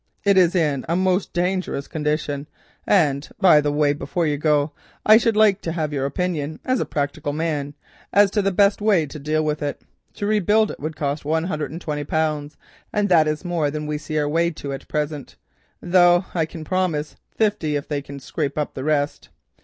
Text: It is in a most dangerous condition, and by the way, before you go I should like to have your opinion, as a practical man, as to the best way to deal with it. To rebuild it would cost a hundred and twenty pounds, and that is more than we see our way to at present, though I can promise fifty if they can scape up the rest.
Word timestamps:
It 0.23 0.35
is 0.35 0.55
in 0.55 0.83
a 0.89 0.95
most 0.95 1.31
dangerous 1.31 1.87
condition, 1.87 2.47
and 2.87 3.29
by 3.39 3.61
the 3.61 3.71
way, 3.71 3.93
before 3.93 4.25
you 4.25 4.35
go 4.35 4.71
I 5.05 5.17
should 5.17 5.37
like 5.37 5.61
to 5.61 5.73
have 5.73 5.93
your 5.93 6.07
opinion, 6.07 6.59
as 6.65 6.79
a 6.79 6.87
practical 6.87 7.33
man, 7.33 7.75
as 8.11 8.31
to 8.31 8.41
the 8.41 8.51
best 8.51 8.81
way 8.81 9.05
to 9.05 9.19
deal 9.19 9.45
with 9.45 9.61
it. 9.61 9.83
To 10.15 10.25
rebuild 10.25 10.71
it 10.71 10.79
would 10.79 10.95
cost 10.95 11.23
a 11.23 11.41
hundred 11.45 11.69
and 11.69 11.79
twenty 11.81 12.03
pounds, 12.03 12.57
and 12.91 13.09
that 13.09 13.27
is 13.27 13.45
more 13.45 13.69
than 13.69 13.85
we 13.85 13.99
see 13.99 14.17
our 14.17 14.27
way 14.27 14.49
to 14.49 14.73
at 14.73 14.87
present, 14.87 15.35
though 15.83 16.25
I 16.33 16.47
can 16.47 16.63
promise 16.63 17.15
fifty 17.29 17.75
if 17.75 17.87
they 17.87 18.01
can 18.01 18.19
scape 18.19 18.57
up 18.57 18.73
the 18.73 18.83
rest. 18.83 19.29